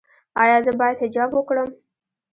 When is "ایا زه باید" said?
0.41-0.97